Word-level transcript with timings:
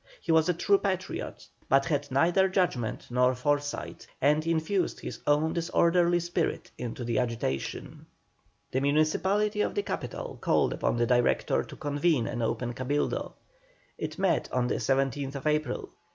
He 0.19 0.31
was 0.31 0.49
a 0.49 0.53
true 0.55 0.79
patriot, 0.79 1.45
but 1.69 1.85
had 1.85 2.09
neither 2.09 2.49
judgment 2.49 3.05
nor 3.11 3.35
foresight, 3.35 4.07
and 4.19 4.47
infused 4.47 4.99
his 4.99 5.19
own 5.27 5.53
disorderly 5.53 6.19
spirit 6.19 6.71
into 6.75 7.03
the 7.03 7.19
agitation. 7.19 8.07
The 8.71 8.81
municipality 8.81 9.61
of 9.61 9.75
the 9.75 9.83
capital 9.83 10.39
called 10.41 10.73
upon 10.73 10.97
the 10.97 11.05
Director 11.05 11.61
to 11.63 11.75
convene 11.75 12.25
an 12.25 12.41
open 12.41 12.73
Cabildo. 12.73 13.35
It 13.99 14.17
met 14.17 14.51
on 14.51 14.65
the 14.69 14.79
17th 14.81 15.45
April. 15.45 15.91